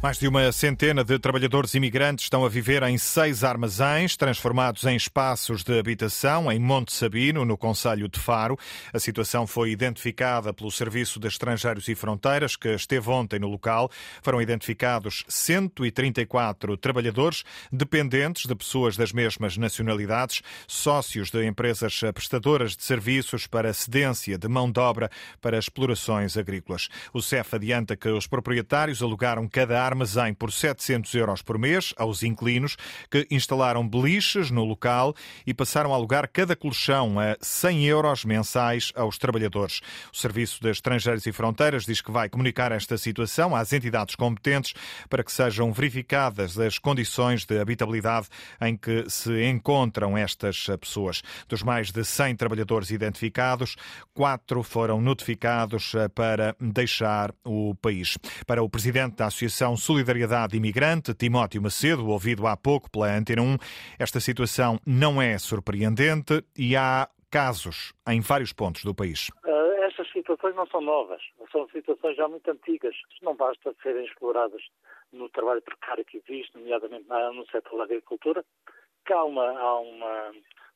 Mais 0.00 0.16
de 0.16 0.28
uma 0.28 0.52
centena 0.52 1.02
de 1.02 1.18
trabalhadores 1.18 1.74
imigrantes 1.74 2.26
estão 2.26 2.44
a 2.44 2.48
viver 2.48 2.84
em 2.84 2.96
seis 2.96 3.42
armazéns, 3.42 4.16
transformados 4.16 4.84
em 4.84 4.94
espaços 4.94 5.64
de 5.64 5.76
habitação 5.76 6.52
em 6.52 6.60
Monte 6.60 6.92
Sabino, 6.92 7.44
no 7.44 7.58
Conselho 7.58 8.08
de 8.08 8.20
Faro. 8.20 8.56
A 8.92 9.00
situação 9.00 9.44
foi 9.44 9.72
identificada 9.72 10.54
pelo 10.54 10.70
Serviço 10.70 11.18
de 11.18 11.26
Estrangeiros 11.26 11.88
e 11.88 11.96
Fronteiras, 11.96 12.54
que 12.54 12.68
esteve 12.68 13.10
ontem 13.10 13.40
no 13.40 13.48
local. 13.48 13.90
Foram 14.22 14.40
identificados 14.40 15.24
134 15.26 16.76
trabalhadores, 16.76 17.42
dependentes 17.72 18.46
de 18.46 18.54
pessoas 18.54 18.96
das 18.96 19.12
mesmas 19.12 19.56
nacionalidades, 19.56 20.42
sócios 20.68 21.28
de 21.28 21.44
empresas 21.44 21.98
prestadoras 22.14 22.76
de 22.76 22.84
serviços 22.84 23.48
para 23.48 23.74
cedência 23.74 24.38
de 24.38 24.46
mão 24.46 24.70
de 24.70 24.78
obra 24.78 25.10
para 25.40 25.58
explorações 25.58 26.36
agrícolas. 26.36 26.88
O 27.12 27.20
CEF 27.20 27.56
adianta 27.56 27.96
que 27.96 28.08
os 28.08 28.28
proprietários 28.28 29.02
alugaram 29.02 29.48
cada 29.48 29.87
armazém 29.88 30.34
por 30.34 30.52
700 30.52 31.14
euros 31.14 31.42
por 31.42 31.58
mês 31.58 31.94
aos 31.96 32.22
inquilinos 32.22 32.76
que 33.10 33.26
instalaram 33.30 33.86
beliches 33.88 34.50
no 34.50 34.64
local 34.64 35.14
e 35.46 35.54
passaram 35.54 35.92
a 35.92 35.96
alugar 35.96 36.28
cada 36.32 36.54
colchão 36.54 37.18
a 37.18 37.36
100 37.40 37.84
euros 37.86 38.24
mensais 38.24 38.92
aos 38.94 39.18
trabalhadores. 39.18 39.80
O 40.12 40.16
Serviço 40.16 40.60
de 40.62 40.70
Estrangeiros 40.70 41.26
e 41.26 41.32
Fronteiras 41.32 41.84
diz 41.84 42.00
que 42.00 42.10
vai 42.10 42.28
comunicar 42.28 42.72
esta 42.72 42.96
situação 42.98 43.56
às 43.56 43.72
entidades 43.72 44.14
competentes 44.14 44.74
para 45.08 45.24
que 45.24 45.32
sejam 45.32 45.72
verificadas 45.72 46.58
as 46.58 46.78
condições 46.78 47.44
de 47.44 47.58
habitabilidade 47.58 48.28
em 48.60 48.76
que 48.76 49.08
se 49.08 49.44
encontram 49.44 50.16
estas 50.16 50.66
pessoas. 50.80 51.22
Dos 51.48 51.62
mais 51.62 51.90
de 51.90 52.04
100 52.04 52.36
trabalhadores 52.36 52.90
identificados, 52.90 53.76
quatro 54.12 54.62
foram 54.62 55.00
notificados 55.00 55.92
para 56.14 56.54
deixar 56.60 57.34
o 57.44 57.74
país. 57.76 58.18
Para 58.46 58.62
o 58.62 58.68
presidente 58.68 59.16
da 59.16 59.26
Associação 59.26 59.76
Solidariedade 59.78 60.56
Imigrante, 60.56 61.14
Timóteo 61.14 61.62
Macedo, 61.62 62.08
ouvido 62.08 62.46
há 62.46 62.56
pouco 62.56 62.90
pela 62.90 63.06
Antena 63.06 63.42
1, 63.42 63.56
esta 63.98 64.20
situação 64.20 64.78
não 64.86 65.22
é 65.22 65.38
surpreendente 65.38 66.44
e 66.56 66.76
há 66.76 67.08
casos 67.30 67.92
em 68.08 68.20
vários 68.20 68.52
pontos 68.52 68.84
do 68.84 68.94
país. 68.94 69.28
Uh, 69.44 69.82
estas 69.84 70.10
situações 70.12 70.54
não 70.54 70.66
são 70.66 70.80
novas, 70.80 71.22
são 71.52 71.68
situações 71.68 72.16
já 72.16 72.26
muito 72.28 72.50
antigas. 72.50 72.94
Não 73.22 73.34
basta 73.34 73.74
serem 73.82 74.04
exploradas 74.04 74.62
no 75.12 75.28
trabalho 75.30 75.62
precário 75.62 76.04
que 76.04 76.18
existe, 76.18 76.56
nomeadamente 76.56 77.06
no 77.08 77.46
setor 77.46 77.78
da 77.78 77.84
agricultura, 77.84 78.44
há 79.10 79.24
uma, 79.24 79.58
há 79.58 79.80
uma 79.80 80.32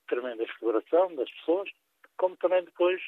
tremenda 0.09 0.43
exploração 0.43 1.15
das 1.15 1.31
pessoas, 1.31 1.69
como 2.17 2.37
também 2.37 2.65
depois 2.65 3.01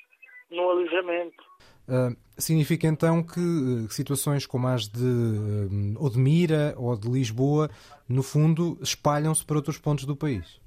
no 0.51 0.71
alojamento. 0.71 1.43
Uh, 1.87 2.17
significa 2.39 2.87
então 2.87 3.23
que 3.23 3.41
uh, 3.41 3.91
situações 3.91 4.47
como 4.47 4.67
as 4.69 4.89
de 4.89 5.05
uh, 5.05 6.03
ou 6.03 6.09
de 6.09 6.19
Mira 6.19 6.75
ou 6.79 6.97
de 6.97 7.11
Lisboa, 7.11 7.69
no 8.09 8.23
fundo, 8.23 8.79
espalham-se 8.81 9.45
para 9.45 9.57
outros 9.57 9.79
pontos 9.79 10.07
do 10.07 10.17
país? 10.17 10.61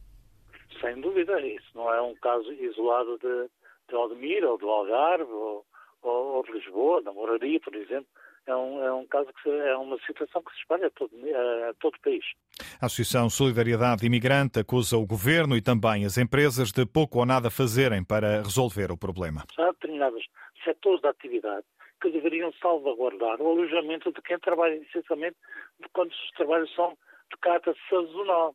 Sem 0.80 1.02
dúvida, 1.02 1.42
isso 1.42 1.70
não 1.74 1.92
é 1.92 2.02
um 2.02 2.14
caso 2.16 2.52
isolado 2.54 3.18
de, 3.18 3.50
de 3.90 3.96
Odmira 3.96 4.52
ou 4.52 4.58
do 4.60 4.70
Algarve 4.70 5.32
ou, 5.32 5.66
ou, 6.04 6.36
ou, 6.36 6.44
de 6.44 6.52
Lisboa, 6.52 7.02
da 7.02 7.12
Moraria, 7.12 7.60
por 7.60 7.76
exemplo. 7.76 8.08
É 8.46 8.56
um, 8.56 8.82
é 8.82 8.94
um 8.94 9.06
caso 9.08 9.28
que 9.34 9.42
se, 9.42 9.50
é 9.50 9.76
uma 9.76 9.98
situação 10.06 10.42
que 10.42 10.52
se 10.54 10.60
espalha 10.60 10.88
a 10.88 10.90
todo, 10.92 11.12
a 11.70 11.74
todo 11.82 11.96
o 11.96 12.02
país. 12.02 12.24
A 12.80 12.86
Associação 12.86 13.30
Solidariedade 13.30 14.06
Imigrante 14.06 14.60
acusa 14.60 14.96
o 14.98 15.06
governo 15.06 15.58
e 15.58 15.62
também 15.62 16.06
as 16.06 16.18
empresas 16.18 16.72
de 16.72 16.86
pouco 16.86 17.20
ou 17.20 17.26
nada 17.26 17.50
fazerem 17.50 18.06
para 18.06 18.44
resolver 18.44 18.90
o 18.90 18.98
problema. 18.98 19.44
Há 19.58 19.72
determinados 19.72 20.24
setores 20.68 21.02
da 21.02 21.10
atividade 21.10 21.66
que 22.02 22.10
deveriam 22.12 22.52
salvaguardar 22.62 23.42
o 23.42 23.50
alojamento 23.50 24.12
de 24.12 24.22
quem 24.22 24.38
trabalha 24.40 24.76
essencialmente 24.76 25.38
quando 25.94 26.12
os 26.12 26.32
trabalhos 26.32 26.74
são 26.76 26.98
de 27.32 27.38
caráter 27.38 27.76
sazonal, 27.90 28.54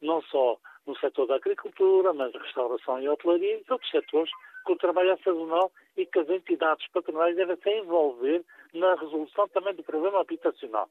não 0.00 0.22
só 0.22 0.58
no 0.86 0.96
setor 0.98 1.26
da 1.26 1.36
agricultura, 1.36 2.12
mas 2.12 2.32
restauração 2.32 3.00
e 3.00 3.08
hotelaria 3.08 3.58
e 3.58 3.72
outros 3.72 3.90
setores 3.90 4.30
que 4.64 4.72
o 4.72 4.76
trabalho 4.76 5.10
é 5.10 5.16
sazonal 5.18 5.70
e 5.96 6.06
que 6.06 6.18
as 6.18 6.28
entidades 6.28 6.86
patronais 6.88 7.36
devem 7.36 7.56
se 7.56 7.70
envolver 7.70 8.44
na 8.72 8.94
resolução 8.94 9.48
também 9.48 9.74
do 9.74 9.82
problema 9.82 10.20
habitacional, 10.20 10.88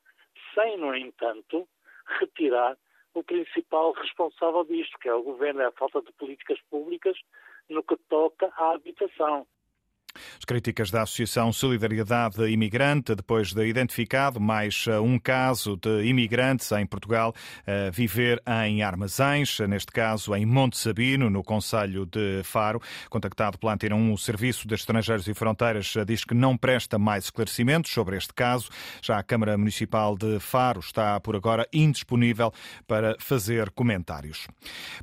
sem, 0.53 0.78
no 0.78 0.96
entanto, 0.96 1.68
retirar 2.19 2.78
o 3.13 3.24
principal 3.24 3.94
responsável 3.94 4.63
disto, 4.66 5.00
que 5.00 5.09
é 5.09 5.13
o 5.13 5.24
governo, 5.24 5.62
é 5.62 5.66
a 5.66 5.72
falta 5.72 6.02
de 6.02 6.12
políticas 6.13 6.59
públicas 6.69 7.18
no 7.69 7.84
que 7.84 7.97
toca 8.08 8.52
à 8.56 8.74
habitação. 8.74 9.47
As 10.38 10.46
críticas 10.46 10.92
da 10.92 11.04
Associação 11.04 11.52
Solidariedade 11.52 12.44
Imigrante, 12.50 13.16
depois 13.16 13.54
de 13.54 13.66
identificado 13.68 14.40
mais 14.40 14.86
eh, 14.88 15.00
um 15.00 15.20
caso 15.20 15.78
de 15.78 16.06
imigrantes 16.06 16.72
em 16.72 16.86
Portugal 16.86 17.34
a 17.66 17.90
viver 17.92 18.42
em 18.66 18.84
armazéns, 18.84 19.60
neste 19.62 19.92
caso 19.92 20.36
em 20.36 20.46
Monte 20.46 20.78
Sabino, 20.78 21.30
no 21.30 21.44
Conselho 21.44 22.06
de 22.06 22.42
Faro. 22.44 22.82
Contactado 23.10 23.58
pela 23.58 23.74
Antena 23.74 23.96
1, 23.96 24.14
o 24.14 24.18
Serviço 24.18 24.68
de 24.68 24.76
Estrangeiros 24.76 25.28
e 25.28 25.34
Fronteiras 25.34 25.96
eh, 25.96 26.06
diz 26.06 26.24
que 26.24 26.34
não 26.34 26.58
presta 26.58 26.98
mais 26.98 27.26
esclarecimentos 27.26 27.92
sobre 27.92 28.18
este 28.18 28.34
caso. 28.34 28.70
Já 29.02 29.18
a 29.18 29.24
Câmara 29.24 29.58
Municipal 29.58 30.18
de 30.18 30.40
Faro 30.40 30.80
está, 30.80 31.20
por 31.20 31.36
agora, 31.36 31.68
indisponível 31.72 32.52
para 32.88 33.16
fazer 33.20 33.70
comentários. 33.72 34.48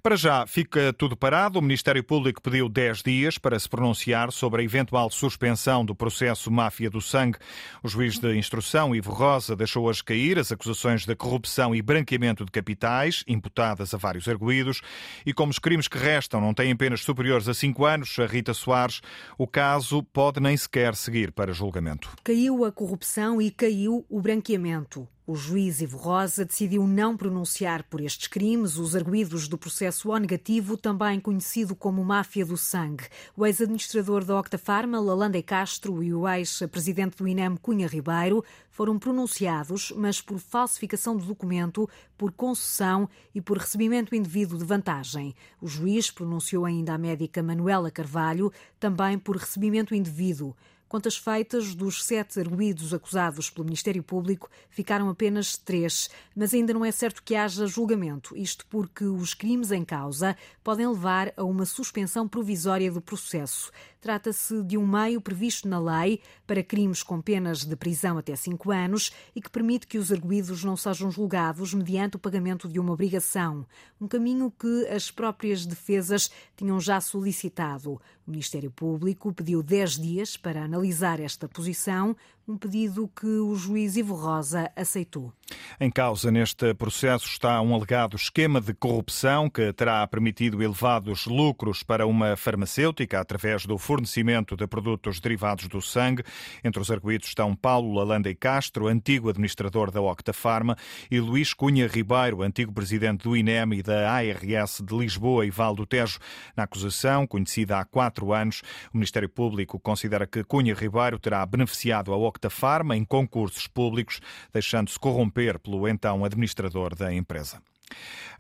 Para 0.03 0.17
já, 0.17 0.47
fica 0.47 0.93
tudo 0.93 1.17
parado. 1.17 1.59
O 1.59 1.63
Ministério 1.63 2.03
Público 2.03 2.43
pediu 2.43 2.69
10 2.69 3.03
dias 3.03 3.39
para 3.39 3.59
se 3.59 3.69
pronunciar 3.69 4.33
sobre 4.33 4.63
a 4.63 4.65
eventual 4.65 5.04
eventual 5.05 5.11
suspensão 5.11 5.85
do 5.85 5.95
processo 5.95 6.51
Máfia 6.51 6.91
do 6.91 7.01
Sangue. 7.01 7.39
O 7.83 7.89
juiz 7.89 8.19
de 8.19 8.37
instrução, 8.37 8.95
Ivo 8.95 9.13
Rosa, 9.13 9.57
deixou 9.57 9.85
hoje 9.85 10.03
cair 10.03 10.39
as 10.39 10.51
acusações 10.51 11.05
de 11.05 11.15
corrupção 11.15 11.75
e 11.75 11.83
branqueamento 11.83 12.45
de 12.45 12.51
capitais, 12.51 13.25
imputadas 13.27 13.93
a 13.95 13.99
vários 13.99 14.29
arguídos, 14.29 14.81
e 15.25 15.33
como 15.33 15.51
os 15.51 15.59
crimes 15.59 15.89
que 15.89 15.99
restam 15.99 16.41
não 16.41 16.55
têm 16.55 16.75
penas 16.77 17.01
superiores 17.03 17.49
a 17.49 17.55
cinco 17.55 17.85
anos, 17.85 18.19
a 18.19 18.27
Rita 18.27 18.55
Soares, 18.55 19.01
o 19.39 19.47
caso 19.47 20.03
pode 20.03 20.41
nem 20.41 20.57
sequer 20.57 20.95
seguir 20.95 21.33
para 21.33 21.53
julgamento. 21.53 22.11
Caiu 22.23 22.65
a 22.65 22.73
corrupção 22.73 23.41
e 23.41 23.51
caiu 23.51 24.05
o 24.09 24.21
branqueamento. 24.21 25.09
O 25.27 25.35
juiz 25.35 25.81
Ivo 25.81 25.97
Rosa 25.97 26.45
decidiu 26.45 26.87
não 26.87 27.17
pronunciar 27.17 27.83
por 27.85 27.99
estes 28.03 28.29
crimes 28.29 28.77
os 28.77 28.95
arguídos 28.95 29.49
do 29.49 29.57
processo 29.57 30.11
O 30.11 30.19
negativo, 30.19 30.77
também 30.77 31.19
conhecido 31.19 31.75
como 31.75 32.05
máfia 32.05 32.45
do 32.45 32.59
sangue. 32.59 33.05
O 33.35 33.47
ex-administrador 33.47 34.23
da 34.23 34.39
Octafarma, 34.39 35.01
Lalande 35.01 35.43
Castro, 35.43 36.03
e 36.03 36.13
o 36.13 36.29
ex-presidente 36.29 37.17
do 37.17 37.27
INEM, 37.27 37.57
Cunha 37.57 37.87
Ribeiro, 37.87 38.45
foram 38.71 38.99
pronunciados, 38.99 39.95
mas 39.97 40.21
por 40.21 40.39
falsificação 40.39 41.17
do 41.17 41.25
documento, 41.25 41.89
por 42.19 42.31
concessão 42.31 43.09
e 43.35 43.41
por 43.41 43.57
recebimento 43.57 44.15
indevido 44.15 44.59
de 44.59 44.65
vantagem. 44.65 45.35
O 45.59 45.67
juiz 45.67 46.11
pronunciou 46.11 46.67
ainda 46.67 46.93
a 46.93 46.99
médica 46.99 47.43
Manuela 47.43 47.91
Carvalho, 47.91 48.53
também 48.79 49.19
por 49.19 49.37
recebimento 49.37 49.95
indevido. 49.95 50.55
Contas 50.89 51.17
feitas, 51.17 51.75
dos 51.75 52.05
sete 52.05 52.39
arguídos 52.39 52.95
acusados 52.95 53.51
pelo 53.51 53.65
Ministério 53.65 54.03
Público, 54.03 54.49
ficaram 54.71 55.09
apenas 55.09 55.57
três, 55.57 56.09
mas 56.37 56.55
ainda 56.55 56.73
não 56.73 56.85
é 56.85 56.93
certo 56.93 57.23
que 57.23 57.35
haja 57.35 57.67
julgamento, 57.67 58.37
isto 58.37 58.65
porque 58.67 59.05
os 59.05 59.35
crimes 59.35 59.73
em 59.73 59.85
causa 59.85 60.37
podem 60.63 60.87
levar 60.87 61.33
a 61.37 61.43
uma 61.43 61.65
suspensão 61.65 62.29
provisória 62.29 62.93
do 62.93 63.01
processo. 63.01 63.73
Trata-se 64.05 64.63
de 64.63 64.77
um 64.77 64.87
meio 64.87 65.19
previsto 65.19 65.67
na 65.67 65.81
lei 65.81 66.21
para 66.47 66.63
crimes 66.63 67.03
com 67.03 67.23
penas 67.23 67.65
de 67.65 67.75
prisão 67.75 68.19
até 68.19 68.37
cinco 68.37 68.71
anos 68.71 69.11
e 69.35 69.41
que 69.41 69.51
permite 69.51 69.87
que 69.87 69.97
os 69.97 70.13
arguídos 70.13 70.63
não 70.63 70.77
sejam 70.77 71.11
julgados 71.11 71.73
mediante 71.73 72.17
o 72.17 72.19
pagamento 72.19 72.69
de 72.69 72.79
uma 72.79 72.93
obrigação, 72.93 73.67
um 73.99 74.07
caminho 74.07 74.51
que 74.51 74.87
as 74.89 75.11
próprias 75.11 75.65
defesas 75.65 76.31
tinham 76.55 76.79
já 76.79 77.01
solicitado. 77.01 77.99
O 78.27 78.31
Ministério 78.31 78.71
Público 78.71 79.33
pediu 79.33 79.63
10 79.63 79.99
dias 79.99 80.37
para 80.37 80.69
analisar 80.75 81.21
esta 81.21 81.49
posição, 81.49 82.17
um 82.47 82.59
pedido 82.59 83.09
que 83.09 83.27
o 83.27 83.55
juiz 83.55 83.97
Ivo 83.97 84.15
Rosa 84.15 84.71
aceitou. 84.77 85.33
Em 85.81 85.91
causa 85.91 86.31
neste 86.31 86.73
processo 86.75 87.27
está 87.27 87.61
um 87.61 87.75
alegado 87.75 88.17
esquema 88.17 88.61
de 88.61 88.73
corrupção 88.75 89.49
que 89.49 89.73
terá 89.73 90.07
permitido 90.07 90.63
elevados 90.63 91.27
lucros 91.27 91.83
para 91.83 92.07
uma 92.07 92.37
farmacêutica 92.37 93.21
através 93.21 93.67
do 93.67 93.77
fornecimento 93.79 94.57
de 94.57 94.67
produtos 94.67 95.21
derivados 95.21 95.69
do 95.69 95.81
sangue. 95.81 96.23
Entre 96.63 96.81
os 96.81 96.91
arguídos 96.91 97.29
estão 97.29 97.55
Paulo 97.57 97.95
Lalanda 97.95 98.31
e 98.31 98.35
Castro, 98.35 98.87
antigo 98.87 99.29
administrador 99.29 99.91
da 99.91 100.01
Octafarma, 100.01 100.77
e 101.11 101.21
Luís 101.21 101.53
Cunha 101.53 101.87
Ribeiro, 101.87 102.43
antigo 102.43 102.73
presidente 102.73 103.25
do 103.25 103.37
INEM 103.37 103.75
e 103.75 103.83
da 103.83 104.11
ARS 104.11 104.83
de 104.85 104.97
Lisboa 104.97 105.47
e 105.47 105.51
Val 105.51 105.75
do 105.75 105.87
Tejo. 105.87 106.19
Na 106.57 106.65
acusação, 106.65 107.27
conhecida 107.27 107.79
há 107.79 107.85
quatro 107.85 108.33
anos, 108.33 108.63
o 108.93 108.97
Ministério 108.97 109.29
Público 109.29 109.79
considera 109.79 110.27
que 110.27 110.45
Cunha 110.45 110.75
Ribeiro 110.75 111.19
terá 111.19 111.45
beneficiado 111.45 112.13
a 112.13 112.17
Octafarma 112.35 112.97
em 112.97 113.05
concursos 113.05 113.69
públicos, 113.69 114.21
deixando-se 114.53 114.99
corromper 114.99 115.61
pelo 115.61 115.87
então 115.87 116.25
administrador 116.25 116.97
da 116.97 117.15
empresa. 117.15 117.63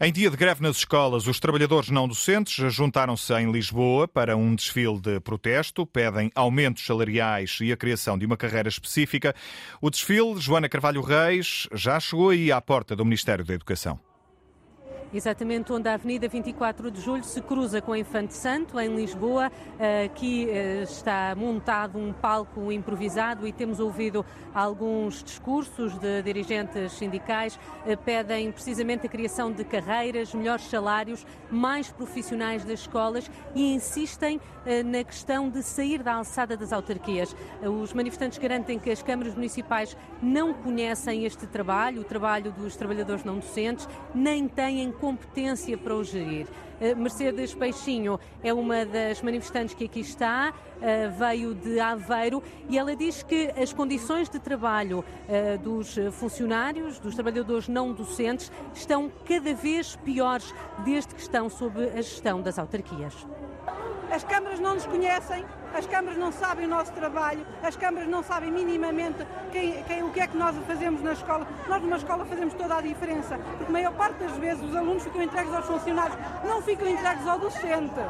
Em 0.00 0.12
dia 0.12 0.28
de 0.28 0.36
greve 0.36 0.60
nas 0.60 0.78
escolas, 0.78 1.28
os 1.28 1.38
trabalhadores 1.38 1.88
não 1.88 2.08
docentes 2.08 2.72
juntaram-se 2.74 3.32
em 3.34 3.52
Lisboa 3.52 4.08
para 4.08 4.36
um 4.36 4.52
desfile 4.54 4.98
de 4.98 5.20
protesto, 5.20 5.86
pedem 5.86 6.32
aumentos 6.34 6.84
salariais 6.84 7.58
e 7.60 7.70
a 7.70 7.76
criação 7.76 8.18
de 8.18 8.26
uma 8.26 8.36
carreira 8.36 8.68
específica. 8.68 9.32
O 9.80 9.90
desfile, 9.90 10.40
Joana 10.40 10.68
Carvalho 10.68 11.00
Reis, 11.00 11.68
já 11.72 12.00
chegou 12.00 12.30
aí 12.30 12.50
à 12.50 12.60
porta 12.60 12.96
do 12.96 13.04
Ministério 13.04 13.44
da 13.44 13.54
Educação. 13.54 14.00
Exatamente 15.14 15.72
onde 15.72 15.88
a 15.88 15.94
Avenida 15.94 16.26
24 16.26 16.90
de 16.90 17.00
Julho 17.00 17.22
se 17.22 17.40
cruza 17.40 17.80
com 17.80 17.92
a 17.92 17.98
Infante 17.98 18.34
Santo, 18.34 18.80
em 18.80 18.96
Lisboa. 18.96 19.48
Aqui 20.04 20.50
eh, 20.50 20.82
está 20.82 21.32
montado 21.36 21.96
um 21.96 22.12
palco 22.12 22.72
improvisado 22.72 23.46
e 23.46 23.52
temos 23.52 23.78
ouvido 23.78 24.26
alguns 24.52 25.22
discursos 25.22 25.96
de 26.00 26.20
dirigentes 26.20 26.94
sindicais. 26.94 27.56
Eh, 27.86 27.94
pedem 27.94 28.50
precisamente 28.50 29.06
a 29.06 29.08
criação 29.08 29.52
de 29.52 29.62
carreiras, 29.62 30.34
melhores 30.34 30.64
salários, 30.64 31.24
mais 31.48 31.92
profissionais 31.92 32.64
das 32.64 32.80
escolas 32.80 33.30
e 33.54 33.72
insistem 33.72 34.40
eh, 34.66 34.82
na 34.82 35.04
questão 35.04 35.48
de 35.48 35.62
sair 35.62 36.02
da 36.02 36.14
alçada 36.14 36.56
das 36.56 36.72
autarquias. 36.72 37.36
Os 37.62 37.92
manifestantes 37.92 38.36
garantem 38.38 38.80
que 38.80 38.90
as 38.90 39.00
câmaras 39.00 39.36
municipais 39.36 39.96
não 40.20 40.52
conhecem 40.52 41.24
este 41.24 41.46
trabalho, 41.46 42.00
o 42.00 42.04
trabalho 42.04 42.50
dos 42.50 42.74
trabalhadores 42.74 43.22
não 43.22 43.38
docentes, 43.38 43.88
nem 44.12 44.48
têm 44.48 44.90
competência 45.04 45.76
para 45.76 45.94
o 45.94 46.02
gerir. 46.02 46.46
Eh, 46.80 46.94
Mercedes 46.94 47.52
Peixinho 47.52 48.18
é 48.42 48.54
uma 48.54 48.86
das 48.86 49.20
manifestantes 49.20 49.74
que 49.74 49.84
aqui 49.84 50.00
está, 50.00 50.54
eh, 50.80 51.08
veio 51.08 51.54
de 51.54 51.78
Aveiro 51.78 52.42
e 52.70 52.78
ela 52.78 52.96
diz 52.96 53.22
que 53.22 53.52
as 53.54 53.70
condições 53.70 54.30
de 54.30 54.38
trabalho 54.38 55.04
eh, 55.28 55.58
dos 55.58 55.96
funcionários, 56.12 56.98
dos 56.98 57.14
trabalhadores 57.14 57.68
não 57.68 57.92
docentes, 57.92 58.50
estão 58.72 59.12
cada 59.26 59.52
vez 59.52 59.94
piores 59.96 60.54
desde 60.86 61.14
que 61.14 61.20
estão 61.20 61.50
sob 61.50 61.84
a 61.84 61.96
gestão 62.00 62.40
das 62.40 62.58
autarquias. 62.58 63.14
As 64.14 64.22
câmaras 64.22 64.60
não 64.60 64.74
nos 64.74 64.86
conhecem, 64.86 65.44
as 65.76 65.86
câmaras 65.88 66.16
não 66.16 66.30
sabem 66.30 66.66
o 66.66 66.68
nosso 66.68 66.92
trabalho, 66.92 67.44
as 67.60 67.74
câmaras 67.74 68.08
não 68.08 68.22
sabem 68.22 68.48
minimamente 68.48 69.26
quem, 69.50 69.82
quem, 69.82 70.04
o 70.04 70.10
que 70.10 70.20
é 70.20 70.28
que 70.28 70.36
nós 70.36 70.54
fazemos 70.68 71.02
na 71.02 71.14
escola. 71.14 71.44
Nós 71.68 71.82
numa 71.82 71.96
escola 71.96 72.24
fazemos 72.24 72.54
toda 72.54 72.76
a 72.76 72.80
diferença, 72.80 73.36
porque 73.36 73.64
a 73.64 73.70
maior 73.70 73.92
parte 73.94 74.22
das 74.22 74.36
vezes 74.36 74.62
os 74.62 74.76
alunos 74.76 75.02
ficam 75.02 75.20
entregues 75.20 75.52
aos 75.52 75.66
funcionários, 75.66 76.16
não 76.44 76.62
ficam 76.62 76.86
entregues 76.86 77.26
ao 77.26 77.40
docente, 77.40 78.00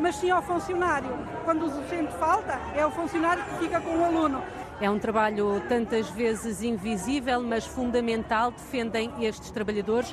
mas 0.00 0.16
sim 0.16 0.30
ao 0.30 0.42
funcionário. 0.42 1.16
Quando 1.44 1.66
o 1.66 1.70
docente 1.70 2.12
falta, 2.14 2.58
é 2.74 2.84
o 2.84 2.90
funcionário 2.90 3.44
que 3.44 3.58
fica 3.58 3.80
com 3.80 3.98
o 3.98 4.04
aluno. 4.04 4.42
É 4.82 4.90
um 4.90 4.98
trabalho 4.98 5.62
tantas 5.68 6.10
vezes 6.10 6.60
invisível, 6.60 7.40
mas 7.40 7.64
fundamental. 7.64 8.50
Defendem 8.50 9.12
estes 9.20 9.48
trabalhadores 9.52 10.12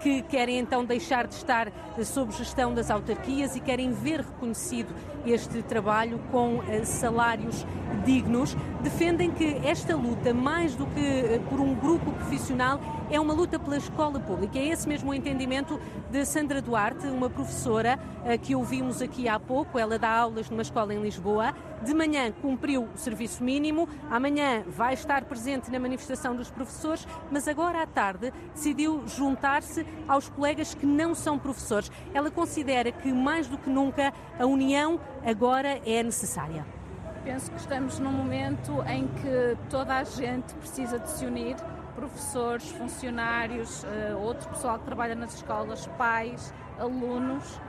que 0.00 0.20
querem 0.20 0.58
então 0.58 0.84
deixar 0.84 1.26
de 1.26 1.34
estar 1.36 1.72
sob 2.04 2.30
gestão 2.32 2.74
das 2.74 2.90
autarquias 2.90 3.56
e 3.56 3.60
querem 3.60 3.92
ver 3.94 4.20
reconhecido 4.20 4.94
este 5.24 5.62
trabalho 5.62 6.20
com 6.30 6.60
salários 6.84 7.64
dignos. 8.04 8.54
Defendem 8.82 9.30
que 9.30 9.58
esta 9.64 9.96
luta, 9.96 10.34
mais 10.34 10.76
do 10.76 10.84
que 10.84 11.40
por 11.48 11.58
um 11.58 11.74
grupo 11.74 12.12
profissional, 12.12 12.78
é 13.10 13.18
uma 13.18 13.32
luta 13.32 13.58
pela 13.58 13.78
escola 13.78 14.20
pública. 14.20 14.58
É 14.58 14.66
esse 14.66 14.86
mesmo 14.86 15.12
o 15.12 15.14
entendimento 15.14 15.80
de 16.10 16.26
Sandra 16.26 16.60
Duarte, 16.60 17.06
uma 17.06 17.30
professora 17.30 17.98
que 18.42 18.54
ouvimos 18.54 19.00
aqui 19.00 19.30
há 19.30 19.40
pouco. 19.40 19.78
Ela 19.78 19.98
dá 19.98 20.10
aulas 20.10 20.50
numa 20.50 20.60
escola 20.60 20.92
em 20.92 21.00
Lisboa. 21.00 21.54
De 21.82 21.94
manhã 21.94 22.30
cumpriu 22.30 22.88
o 22.94 22.98
serviço 22.98 23.42
mínimo, 23.42 23.88
amanhã 24.10 24.62
vai 24.66 24.92
estar 24.92 25.24
presente 25.24 25.70
na 25.70 25.80
manifestação 25.80 26.36
dos 26.36 26.50
professores, 26.50 27.08
mas 27.30 27.48
agora 27.48 27.82
à 27.82 27.86
tarde 27.86 28.30
decidiu 28.54 29.02
juntar-se 29.06 29.86
aos 30.06 30.28
colegas 30.28 30.74
que 30.74 30.84
não 30.84 31.14
são 31.14 31.38
professores. 31.38 31.90
Ela 32.12 32.30
considera 32.30 32.92
que 32.92 33.10
mais 33.10 33.46
do 33.46 33.56
que 33.56 33.70
nunca 33.70 34.12
a 34.38 34.44
união 34.44 35.00
agora 35.24 35.80
é 35.86 36.02
necessária. 36.02 36.66
Penso 37.24 37.50
que 37.50 37.58
estamos 37.58 37.98
num 37.98 38.12
momento 38.12 38.82
em 38.86 39.06
que 39.08 39.56
toda 39.70 39.96
a 39.96 40.04
gente 40.04 40.54
precisa 40.54 40.98
de 40.98 41.08
se 41.08 41.24
unir 41.24 41.56
professores, 41.94 42.70
funcionários, 42.72 43.84
outro 44.22 44.48
pessoal 44.50 44.78
que 44.78 44.84
trabalha 44.84 45.14
nas 45.14 45.34
escolas, 45.34 45.86
pais, 45.98 46.52
alunos, 46.78 47.60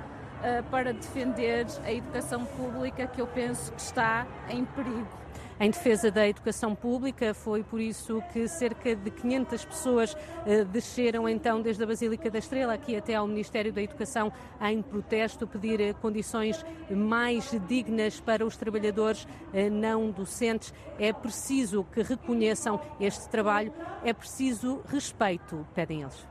para 0.70 0.94
defender 0.94 1.68
a 1.84 1.92
educação 1.92 2.46
pública 2.46 3.08
que 3.08 3.22
eu 3.22 3.28
penso 3.28 3.72
que 3.72 3.82
está 3.82 4.26
em 4.50 4.66
perigo. 4.66 5.22
Em 5.62 5.70
defesa 5.70 6.10
da 6.10 6.28
educação 6.28 6.74
pública, 6.74 7.36
foi 7.36 7.62
por 7.62 7.80
isso 7.80 8.20
que 8.34 8.48
cerca 8.48 8.96
de 8.96 9.12
500 9.12 9.64
pessoas 9.64 10.18
eh, 10.44 10.64
desceram 10.64 11.30
então 11.30 11.62
desde 11.62 11.84
a 11.84 11.86
Basílica 11.86 12.32
da 12.32 12.40
Estrela 12.40 12.74
aqui 12.74 12.96
até 12.96 13.14
ao 13.14 13.28
Ministério 13.28 13.72
da 13.72 13.80
Educação 13.80 14.34
em 14.60 14.82
protesto, 14.82 15.46
pedir 15.46 15.80
eh, 15.80 15.94
condições 15.94 16.66
mais 16.90 17.52
dignas 17.68 18.20
para 18.20 18.44
os 18.44 18.58
trabalhadores 18.58 19.28
eh, 19.54 19.70
não 19.70 20.10
docentes. 20.10 20.74
É 20.98 21.14
preciso 21.14 21.86
que 21.94 22.02
reconheçam 22.02 22.82
este 23.00 23.30
trabalho, 23.30 23.72
é 24.04 24.14
preciso 24.14 24.82
respeito, 24.88 25.64
pedem 25.76 26.02
eles. 26.02 26.31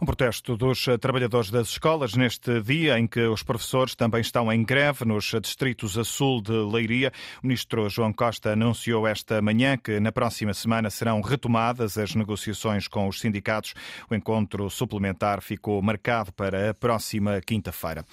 Um 0.00 0.06
protesto 0.06 0.56
dos 0.56 0.86
trabalhadores 1.00 1.50
das 1.50 1.68
escolas 1.68 2.14
neste 2.14 2.60
dia 2.60 2.98
em 2.98 3.06
que 3.06 3.20
os 3.20 3.42
professores 3.42 3.94
também 3.94 4.20
estão 4.20 4.52
em 4.52 4.64
greve 4.64 5.04
nos 5.04 5.32
distritos 5.42 5.96
a 5.98 6.04
sul 6.04 6.40
de 6.42 6.52
Leiria. 6.52 7.12
O 7.42 7.46
ministro 7.46 7.88
João 7.88 8.12
Costa 8.12 8.52
anunciou 8.52 9.06
esta 9.06 9.40
manhã 9.42 9.76
que 9.76 10.00
na 10.00 10.12
próxima 10.12 10.54
semana 10.54 10.90
serão 10.90 11.20
retomadas 11.20 11.98
as 11.98 12.14
negociações 12.14 12.88
com 12.88 13.08
os 13.08 13.20
sindicatos. 13.20 13.74
O 14.10 14.14
encontro 14.14 14.68
suplementar 14.70 15.40
ficou 15.40 15.80
marcado 15.82 16.32
para 16.32 16.70
a 16.70 16.74
próxima 16.74 17.40
quinta-feira. 17.40 18.04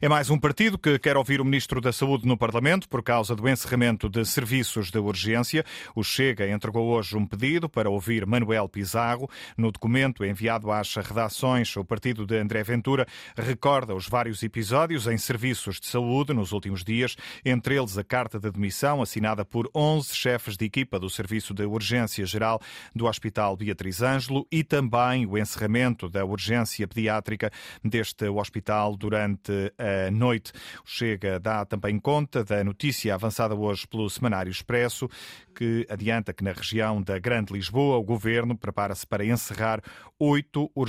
É 0.00 0.08
mais 0.08 0.30
um 0.30 0.38
partido 0.38 0.78
que 0.78 0.98
quer 0.98 1.16
ouvir 1.16 1.40
o 1.40 1.44
ministro 1.44 1.80
da 1.80 1.92
Saúde 1.92 2.26
no 2.26 2.36
Parlamento 2.36 2.88
por 2.88 3.02
causa 3.02 3.34
do 3.34 3.48
encerramento 3.48 4.08
de 4.08 4.24
serviços 4.24 4.90
de 4.90 4.98
urgência. 4.98 5.64
O 5.94 6.02
Chega 6.02 6.48
entregou 6.48 6.88
hoje 6.88 7.16
um 7.16 7.26
pedido 7.26 7.68
para 7.68 7.90
ouvir 7.90 8.26
Manuel 8.26 8.68
Pizarro. 8.68 9.28
No 9.56 9.70
documento 9.70 10.24
enviado 10.24 10.70
às 10.70 10.94
redações, 11.04 11.76
o 11.76 11.84
partido 11.84 12.26
de 12.26 12.36
André 12.36 12.62
Ventura 12.62 13.06
recorda 13.36 13.94
os 13.94 14.08
vários 14.08 14.42
episódios 14.42 15.06
em 15.06 15.18
serviços 15.18 15.78
de 15.78 15.86
saúde 15.86 16.32
nos 16.32 16.52
últimos 16.52 16.82
dias, 16.82 17.16
entre 17.44 17.76
eles 17.76 17.96
a 17.98 18.04
carta 18.04 18.40
de 18.40 18.50
demissão 18.50 19.02
assinada 19.02 19.44
por 19.44 19.70
11 19.74 20.14
chefes 20.14 20.56
de 20.56 20.64
equipa 20.64 20.98
do 20.98 21.10
Serviço 21.10 21.52
de 21.52 21.64
Urgência 21.64 22.24
Geral 22.24 22.60
do 22.94 23.06
Hospital 23.06 23.56
Beatriz 23.56 24.02
Ângelo 24.02 24.46
e 24.50 24.64
também 24.64 25.26
o 25.26 25.36
encerramento 25.36 26.08
da 26.08 26.24
urgência 26.24 26.88
pediátrica 26.88 27.50
deste 27.84 28.28
hospital 28.28 28.96
durante 28.96 29.52
a 29.78 30.10
noite. 30.10 30.52
Chega 30.84 31.38
dá 31.38 31.64
também 31.64 31.98
conta 31.98 32.42
da 32.42 32.64
notícia 32.64 33.14
avançada 33.14 33.54
hoje 33.54 33.86
pelo 33.86 34.08
Semanário 34.08 34.50
Expresso, 34.50 35.08
que 35.54 35.86
adianta 35.88 36.32
que 36.32 36.42
na 36.42 36.52
região 36.52 37.02
da 37.02 37.18
Grande 37.18 37.52
Lisboa 37.52 37.98
o 37.98 38.02
governo 38.02 38.56
prepara-se 38.56 39.06
para 39.06 39.24
encerrar 39.24 39.80
oito 40.18 40.70
urgências 40.74 40.83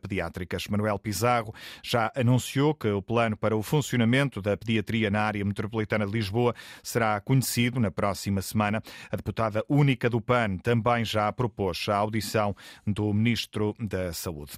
pediátricas. 0.00 0.66
Manuel 0.68 0.98
Pizarro 0.98 1.54
já 1.82 2.10
anunciou 2.14 2.74
que 2.74 2.88
o 2.88 3.02
plano 3.02 3.36
para 3.36 3.56
o 3.56 3.62
funcionamento 3.62 4.40
da 4.40 4.56
pediatria 4.56 5.10
na 5.10 5.22
área 5.22 5.44
metropolitana 5.44 6.06
de 6.06 6.12
Lisboa 6.12 6.54
será 6.82 7.20
conhecido 7.20 7.80
na 7.80 7.90
próxima 7.90 8.42
semana. 8.42 8.82
A 9.10 9.16
deputada 9.16 9.64
única 9.68 10.08
do 10.08 10.20
PAN 10.20 10.56
também 10.58 11.04
já 11.04 11.32
propôs 11.32 11.86
a 11.88 11.96
audição 11.96 12.54
do 12.86 13.12
Ministro 13.12 13.74
da 13.78 14.12
Saúde. 14.12 14.52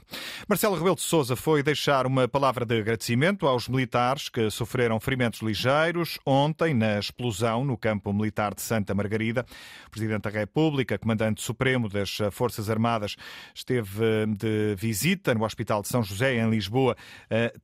Marcelo 0.48 0.76
Rebelo 0.76 0.96
de 0.96 1.02
Sousa 1.02 1.36
foi 1.36 1.62
deixar 1.62 2.06
uma 2.06 2.28
palavra 2.28 2.64
de 2.64 2.80
agradecimento 2.80 3.46
aos 3.46 3.68
militares 3.68 4.28
que 4.28 4.50
sofreram 4.50 5.00
ferimentos 5.00 5.40
ligeiros 5.40 6.18
ontem 6.24 6.74
na 6.74 6.98
explosão 6.98 7.64
no 7.64 7.76
campo 7.76 8.12
militar 8.12 8.54
de 8.54 8.62
Santa 8.62 8.94
Margarida. 8.94 9.44
O 9.86 9.90
Presidente 9.90 10.22
da 10.22 10.30
República, 10.30 10.98
Comandante 10.98 11.42
Supremo 11.42 11.88
das 11.88 12.18
Forças 12.30 12.70
Armadas, 12.70 13.16
esteve 13.54 14.26
de 14.40 14.74
visita 14.76 15.34
no 15.34 15.44
Hospital 15.44 15.82
de 15.82 15.88
São 15.88 16.02
José, 16.02 16.36
em 16.36 16.48
Lisboa, 16.50 16.96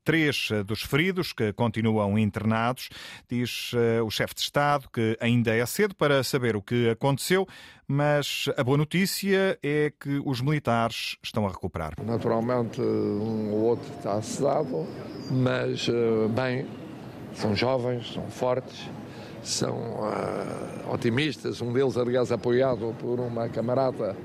três 0.04 0.48
dos 0.66 0.82
feridos 0.82 1.32
que 1.32 1.52
continuam 1.52 2.18
internados. 2.18 2.88
Diz 3.28 3.72
o 4.04 4.10
chefe 4.10 4.34
de 4.34 4.42
Estado 4.42 4.88
que 4.92 5.16
ainda 5.20 5.54
é 5.54 5.64
cedo 5.66 5.94
para 5.94 6.22
saber 6.22 6.56
o 6.56 6.62
que 6.62 6.90
aconteceu, 6.90 7.46
mas 7.88 8.46
a 8.56 8.62
boa 8.62 8.76
notícia 8.76 9.58
é 9.62 9.92
que 9.98 10.20
os 10.24 10.40
militares 10.40 11.16
estão 11.22 11.46
a 11.46 11.50
recuperar. 11.50 11.94
Naturalmente, 12.04 12.80
um 12.80 13.52
ou 13.52 13.60
outro 13.62 13.92
está 13.96 14.20
sedado, 14.20 14.86
mas 15.30 15.88
bem, 16.34 16.66
são 17.34 17.54
jovens, 17.54 18.12
são 18.12 18.26
fortes, 18.28 18.88
são 19.42 19.76
uh, 19.76 20.92
otimistas. 20.92 21.60
Um 21.60 21.72
deles, 21.72 21.96
aliás, 21.96 22.32
apoiado 22.32 22.94
por 22.98 23.20
uma 23.20 23.48
camarada 23.48 24.16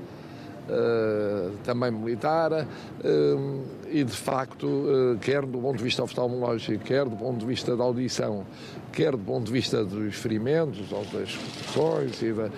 também 1.64 1.90
militar. 1.90 2.52
Uh, 2.52 3.62
e 3.90 4.04
de 4.04 4.12
facto, 4.12 5.18
quer 5.20 5.44
do 5.44 5.58
ponto 5.58 5.76
de 5.76 5.84
vista 5.84 6.02
oftalmológico, 6.02 6.82
quer 6.82 7.04
do 7.04 7.16
ponto 7.16 7.40
de 7.40 7.46
vista 7.46 7.76
da 7.76 7.84
audição, 7.84 8.46
quer 8.90 9.12
do 9.12 9.18
ponto 9.18 9.46
de 9.46 9.52
vista 9.52 9.84
dos 9.84 10.16
ferimentos 10.16 10.90
ou 10.90 11.04
das 11.12 11.28
expressões 11.28 12.22
e 12.22 12.32
da, 12.32 12.48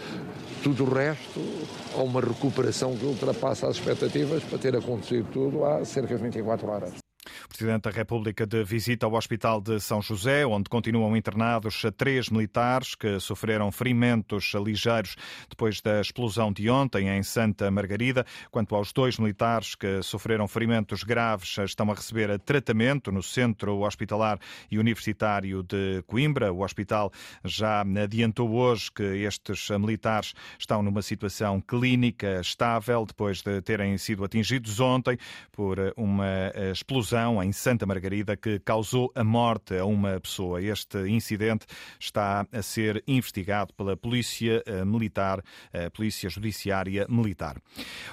tudo 0.63 0.85
o 0.85 0.95
resto, 0.95 1.41
há 1.95 2.03
uma 2.03 2.21
recuperação 2.21 2.97
que 2.97 3.05
ultrapassa 3.05 3.67
as 3.69 3.77
expectativas 3.77 4.43
para 4.45 4.59
ter 4.59 4.77
acontecido 4.77 5.27
tudo 5.33 5.65
há 5.65 5.85
cerca 5.85 6.17
de 6.17 6.23
24 6.23 6.69
horas. 6.69 7.04
Presidente 7.57 7.83
da 7.83 7.91
República 7.91 8.45
de 8.45 8.65
visita 8.65 9.07
ao 9.07 9.15
Hospital 9.15 9.61
de 9.61 9.79
São 9.79 10.03
José, 10.03 10.45
onde 10.45 10.69
continuam 10.69 11.17
internados 11.17 11.83
três 11.97 12.29
militares 12.29 12.97
que 12.97 13.21
sofreram 13.21 13.71
ferimentos 13.71 14.53
ligeiros 14.55 15.15
depois 15.49 15.81
da 15.81 16.01
explosão 16.01 16.53
de 16.53 16.69
ontem 16.69 17.09
em 17.09 17.23
Santa 17.23 17.71
Margarida. 17.71 18.27
Quanto 18.51 18.75
aos 18.75 18.93
dois 18.93 19.19
militares 19.19 19.77
que 19.77 20.03
sofreram 20.03 20.49
ferimentos 20.49 21.05
graves, 21.05 21.57
estão 21.59 21.89
a 21.93 21.95
receber 21.95 22.37
tratamento 22.41 23.13
no 23.13 23.23
Centro 23.23 23.83
Hospitalar 23.83 24.41
e 24.69 24.77
Universitário 24.77 25.63
de 25.63 26.03
Coimbra. 26.09 26.53
O 26.53 26.65
hospital 26.65 27.13
já 27.45 27.83
adiantou 28.03 28.51
hoje 28.51 28.91
que 28.91 29.05
estes 29.05 29.71
militares 29.71 30.35
estão 30.59 30.83
numa 30.83 31.03
situação 31.03 31.61
clínica 31.61 32.41
estável 32.41 33.07
depois 33.07 33.43
de 33.43 33.63
terem 33.63 33.97
sido 33.97 34.25
atingidos 34.25 34.81
ontem 34.81 35.17
por 35.53 35.79
uma 35.97 36.53
explosão 36.73 37.44
em 37.45 37.53
Santa 37.53 37.85
Margarida 37.85 38.37
que 38.37 38.59
causou 38.59 39.13
a 39.15 39.23
morte 39.23 39.77
a 39.77 39.85
uma 39.85 40.19
pessoa. 40.19 40.63
Este 40.63 40.99
incidente 41.09 41.67
está 42.01 42.47
a 42.51 42.63
ser 42.63 43.05
investigado 43.07 43.73
pela 43.75 43.97
Polícia 43.97 44.63
eh, 44.67 44.85
Militar, 44.85 45.43
eh, 45.73 45.91
Polícia 45.91 46.29
Judiciária 46.31 47.07
Militar. 47.09 47.61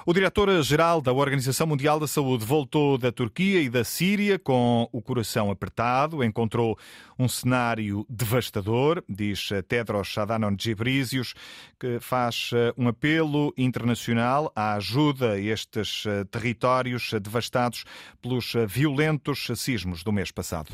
O 0.05 0.13
diretor-geral 0.13 1.01
da 1.01 1.13
Organização 1.13 1.65
Mundial 1.65 1.99
da 1.99 2.07
Saúde 2.07 2.45
voltou 2.45 2.97
da 2.97 3.11
Turquia 3.11 3.61
e 3.61 3.69
da 3.69 3.83
Síria 3.83 4.37
com 4.37 4.87
o 4.91 5.01
coração 5.01 5.49
apertado, 5.49 6.23
encontrou 6.23 6.77
um 7.17 7.29
cenário 7.29 8.05
devastador, 8.09 9.03
diz 9.07 9.49
Tedros 9.67 10.17
Adhanom 10.17 10.55
Ghebreyesus, 10.55 11.33
que 11.79 11.99
faz 11.99 12.51
eh, 12.53 12.73
um 12.77 12.87
apelo 12.87 13.53
internacional 13.57 14.51
à 14.55 14.73
ajuda 14.73 15.33
a 15.33 15.39
estes 15.39 16.03
territórios 16.29 17.11
devastados 17.21 17.85
pelos 18.21 18.53
violentos 18.67 19.20
violentos 19.21 19.47
sismos 19.59 20.03
do 20.03 20.11
mês 20.11 20.31
passado. 20.31 20.69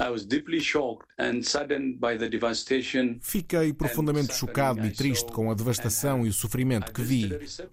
Fiquei 3.22 3.74
profundamente 3.74 4.34
chocado 4.34 4.86
e 4.86 4.92
triste 4.92 5.32
com 5.32 5.51
a 5.51 5.54
devastação 5.54 6.25
e 6.25 6.30
o 6.30 6.34
sofrimento 6.34 6.94
que 6.94 7.01
vi. 7.01 7.30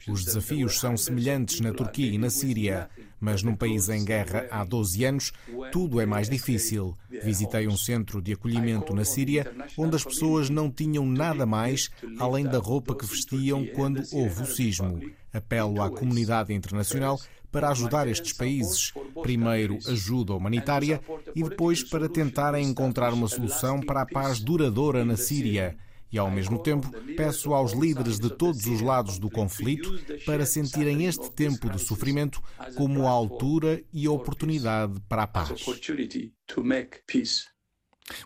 Os 0.09 0.25
desafios 0.25 0.79
são 0.79 0.97
semelhantes 0.97 1.61
na 1.61 1.73
Turquia 1.73 2.13
e 2.13 2.19
na 2.19 2.31
Síria, 2.31 2.91
mas 3.21 3.43
num 3.43 3.55
país 3.55 3.89
em 3.89 4.05
guerra 4.05 4.47
há 4.51 4.65
12 4.65 5.05
anos, 5.05 5.33
tudo 5.71 6.01
é 6.01 6.07
mais 6.07 6.29
difícil. 6.29 6.97
Visitei 7.09 7.69
um 7.69 7.77
centro 7.77 8.21
de 8.21 8.33
acolhimento 8.33 8.95
na 8.95 9.05
Síria, 9.05 9.51
onde 9.79 9.97
as 9.97 10.05
pessoas 10.05 10.51
não 10.51 10.71
tinham 10.71 11.07
nada 11.07 11.47
mais 11.47 11.91
além 12.19 12.45
da 12.45 12.59
roupa 12.59 12.95
que 12.95 13.07
vestiam 13.07 13.65
quando 13.67 14.03
houve 14.13 14.43
o 14.43 14.47
sismo. 14.47 15.01
Apelo 15.33 15.83
à 15.83 15.91
comunidade 15.91 16.53
internacional 16.53 17.19
para 17.55 17.69
ajudar 17.69 18.09
estes 18.09 18.33
países. 18.33 18.93
Primeiro, 19.23 19.79
ajuda 19.87 20.35
humanitária 20.35 21.01
e 21.37 21.43
depois 21.45 21.85
para 21.85 22.09
tentarem 22.09 22.67
encontrar 22.69 23.15
uma 23.15 23.29
solução 23.29 23.81
para 23.81 24.03
a 24.03 24.07
paz 24.07 24.41
duradoura 24.41 25.05
na 25.05 25.17
Síria. 25.17 25.77
E, 26.11 26.19
ao 26.19 26.31
mesmo 26.31 26.59
tempo, 26.59 26.91
peço 27.17 27.55
aos 27.55 27.73
líderes 27.73 28.19
de 28.19 28.29
todos 28.29 28.67
os 28.67 28.81
lados 28.81 29.19
do 29.19 29.31
conflito 29.31 29.97
para 30.27 30.45
sentirem 30.45 31.07
este 31.07 31.31
tempo 31.31 31.71
de 31.71 31.79
sofrimento 31.79 32.43
como 32.77 33.07
a 33.07 33.11
altura 33.11 33.83
e 33.93 34.07
a 34.07 34.11
oportunidade 34.11 35.01
para 35.09 35.23
a 35.23 35.27
paz. 35.29 35.51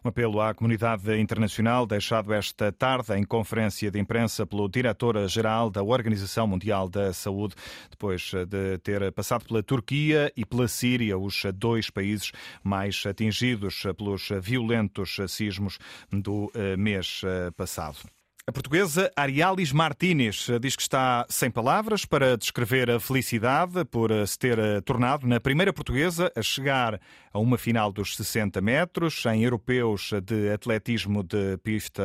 Um 0.04 0.08
apelo 0.08 0.40
à 0.40 0.52
comunidade 0.54 1.16
internacional 1.20 1.87
deixado 1.87 2.32
esta 2.32 2.73
tarde 2.73 3.14
em 3.14 3.25
conferência 3.25 3.90
de 3.90 3.99
imprensa 3.99 4.47
pelo 4.47 4.68
diretor-geral 4.68 5.70
da 5.70 5.82
Organização 5.82 6.47
Mundial 6.47 6.88
da 6.88 7.12
Saúde, 7.12 7.54
depois 7.90 8.30
de 8.49 8.78
ter 8.78 9.12
passado 9.12 9.44
pela 9.44 9.62
Turquia 9.62 10.32
e 10.37 10.44
pela 10.44 10.66
Síria, 10.66 11.16
os 11.18 11.42
dois 11.54 11.90
países 11.90 12.32
mais 12.62 13.04
atingidos 13.06 13.85
pelos 13.97 14.28
violentos 14.42 15.16
sismos 15.28 15.78
do 16.11 16.50
eh, 16.54 16.76
mês 16.76 17.23
eh, 17.25 17.50
passado. 17.52 18.18
A 18.49 18.52
portuguesa 18.52 19.12
Arialis 19.14 19.73
Martínez 19.73 20.47
diz 20.59 20.75
que 20.75 20.81
está 20.81 21.26
sem 21.28 21.50
palavras 21.50 22.07
para 22.07 22.35
descrever 22.35 22.90
a 22.90 22.99
felicidade 22.99 23.85
por 23.85 24.11
se 24.26 24.38
ter 24.38 24.59
tornado 24.87 25.26
na 25.26 25.38
primeira 25.38 25.71
portuguesa 25.71 26.33
a 26.35 26.40
chegar 26.40 26.99
a 27.31 27.38
uma 27.38 27.59
final 27.59 27.93
dos 27.93 28.17
60 28.17 28.59
metros 28.62 29.23
em 29.26 29.45
europeus 29.45 30.12
de 30.25 30.50
atletismo 30.50 31.23
de 31.23 31.59
pista 31.59 32.02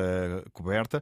coberta. 0.51 1.01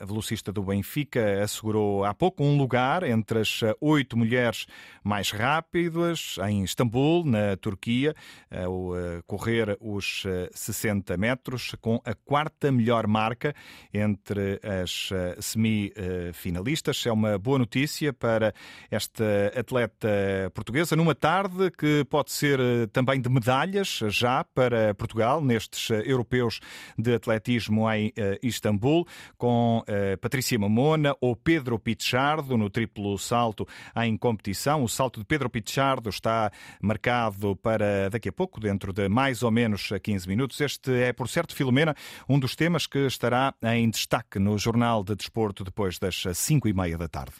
A 0.00 0.04
velocista 0.04 0.52
do 0.52 0.62
Benfica 0.62 1.42
assegurou 1.42 2.04
há 2.04 2.14
pouco 2.14 2.44
um 2.44 2.56
lugar 2.56 3.02
entre 3.02 3.40
as 3.40 3.62
oito 3.80 4.16
mulheres 4.16 4.66
mais 5.02 5.32
rápidas 5.32 6.36
em 6.48 6.62
Istambul, 6.62 7.24
na 7.24 7.56
Turquia, 7.56 8.14
ao 8.48 8.92
correr 9.26 9.76
os 9.80 10.22
60 10.52 11.16
metros, 11.16 11.74
com 11.80 12.00
a 12.04 12.14
quarta 12.14 12.70
melhor 12.70 13.08
marca 13.08 13.52
entre 13.92 14.51
as 14.62 15.10
eh, 15.12 15.36
semifinalistas. 15.40 17.04
É 17.06 17.12
uma 17.12 17.38
boa 17.38 17.58
notícia 17.58 18.12
para 18.12 18.54
esta 18.90 19.52
atleta 19.56 20.08
portuguesa 20.54 20.96
numa 20.96 21.14
tarde 21.14 21.70
que 21.70 22.04
pode 22.04 22.32
ser 22.32 22.60
eh, 22.60 22.86
também 22.92 23.20
de 23.20 23.28
medalhas 23.28 24.00
já 24.08 24.44
para 24.44 24.94
Portugal 24.94 25.40
nestes 25.40 25.90
eh, 25.90 26.02
europeus 26.04 26.60
de 26.98 27.14
atletismo 27.14 27.90
em 27.90 28.12
Istambul, 28.42 29.06
com 29.36 29.82
Patrícia 30.20 30.58
Mamona 30.58 31.14
ou 31.20 31.34
Pedro 31.34 31.78
Pichardo 31.78 32.56
no 32.56 32.68
triplo 32.68 33.18
salto 33.18 33.66
em 33.96 34.16
competição. 34.16 34.82
O 34.82 34.88
salto 34.88 35.20
de 35.20 35.26
Pedro 35.26 35.48
Pichardo 35.48 36.10
está 36.10 36.50
marcado 36.80 37.56
para 37.56 38.10
daqui 38.10 38.28
a 38.28 38.32
pouco, 38.32 38.60
dentro 38.60 38.92
de 38.92 39.08
mais 39.08 39.42
ou 39.42 39.50
menos 39.50 39.90
15 40.02 40.28
minutos. 40.28 40.60
Este 40.60 40.92
é, 40.92 41.12
por 41.12 41.28
certo, 41.28 41.54
Filomena, 41.54 41.94
um 42.28 42.38
dos 42.38 42.54
temas 42.54 42.86
que 42.86 42.98
estará 43.06 43.54
em 43.62 43.88
destaque 43.90 44.38
no 44.42 44.58
Jornal 44.58 45.04
de 45.04 45.14
Desporto 45.14 45.64
depois 45.64 45.98
das 45.98 46.22
5 46.34 46.68
e 46.68 46.72
meia 46.72 46.98
da 46.98 47.08
tarde. 47.08 47.30